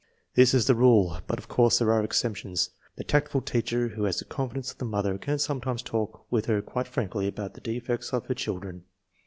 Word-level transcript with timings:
This 0.33 0.55
is 0.55 0.65
the 0.65 0.73
rule, 0.73 1.19
but 1.27 1.37
of 1.37 1.47
course 1.47 1.77
there 1.77 1.91
are 1.93 2.03
exceptions. 2.03 2.71
The 2.95 3.03
tactful 3.03 3.39
teacher 3.41 3.89
who 3.89 4.05
has 4.05 4.17
the 4.17 4.25
confidence 4.25 4.71
of 4.71 4.79
the 4.79 4.85
mother 4.85 5.15
can 5.19 5.37
sometimes 5.37 5.83
talk 5.83 6.25
with 6.31 6.47
her 6.47 6.59
quite 6.63 6.87
frankly 6.87 7.27
about 7.27 7.53
the 7.53 7.61
defects 7.61 8.11
of 8.11 8.25
her 8.25 8.33
chil 8.33 8.57
dren. 8.57 8.83